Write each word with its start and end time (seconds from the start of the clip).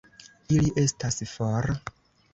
Ili 0.55 0.71
estas 0.85 1.21
for! 1.35 1.71